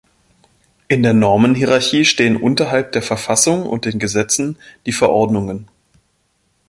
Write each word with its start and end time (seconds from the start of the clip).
In 0.87 1.03
der 1.03 1.13
Normenhierarchie 1.13 2.05
stehen 2.05 2.35
unterhalb 2.35 2.91
der 2.93 3.03
Verfassung 3.03 3.67
und 3.67 3.85
den 3.85 3.99
Gesetzen 3.99 4.57
die 4.87 4.93
Verordnungen. 4.93 5.67